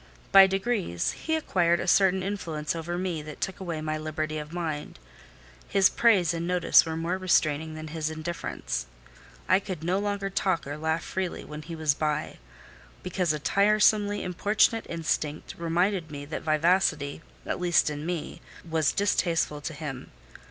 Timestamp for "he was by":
11.61-12.39